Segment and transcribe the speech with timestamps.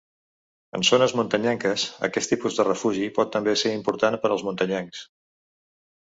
[0.77, 5.03] En zones muntanyenques, aquest tipus de refugi pot també ser important per als muntanyencs.